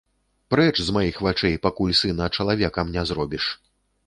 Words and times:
Прэч 0.53 0.71
з 0.87 0.95
маіх 0.97 1.19
вачэй, 1.27 1.57
пакуль 1.67 1.93
сына 2.01 2.31
чалавекам 2.39 2.93
не 2.97 3.05
зробіш. 3.13 3.45